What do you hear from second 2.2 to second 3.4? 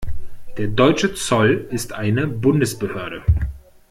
Bundesbehörde.